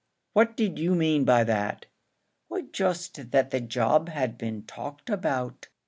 "What 0.33 0.57
did 0.57 0.79
you 0.79 0.95
mean 0.95 1.25
by 1.25 1.43
that?" 1.43 1.85
"Why 2.47 2.63
just 2.71 3.29
that 3.29 3.51
the 3.51 3.61
job 3.61 4.09
had 4.09 4.35
been 4.35 4.63
talked 4.63 5.11
about." 5.11 5.67